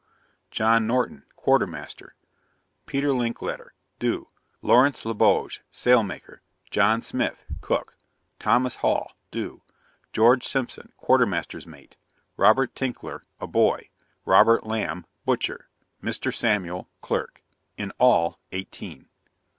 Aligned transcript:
JOHN 0.49 0.87
NORTON} 0.87 1.25
Quarter 1.35 1.67
Master. 1.67 2.15
PETER 2.87 3.13
LENKLETTER} 3.13 3.75
do. 3.99 4.29
LAWRENCE 4.63 5.05
LEBOGUE 5.05 5.61
Sailmaker. 5.71 6.39
JOHN 6.71 7.03
SMITH} 7.03 7.45
Cook. 7.61 7.97
THOMAS 8.39 8.77
HALL} 8.77 9.11
do. 9.39 9.61
GEORGE 10.11 10.43
SIMPSON 10.43 10.93
Quarter 10.97 11.27
Master's 11.27 11.67
Mate. 11.67 11.97
ROBERT 12.35 12.73
TINKLER 12.73 13.21
A 13.39 13.45
boy. 13.45 13.91
ROBERT 14.25 14.63
LAMB 14.65 15.05
Butcher. 15.23 15.69
MR. 16.01 16.33
SAMUEL 16.33 16.89
Clerk. 17.03 17.43
In 17.77 17.91
all 17.99 18.39
eighteen. 18.53 19.07